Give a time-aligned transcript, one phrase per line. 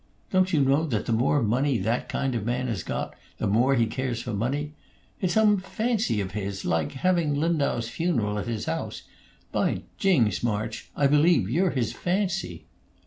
[0.31, 3.75] Don't you know that the more money that kind of man has got, the more
[3.75, 4.73] he cares for money?
[5.19, 9.03] It's some fancy of his like having Lindau's funeral at his house
[9.51, 12.65] By Jings, March, I believe you're his fancy!"